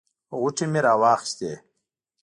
غوټې 0.39 0.65
مې 0.71 0.79
راواخیستې. 0.85 1.51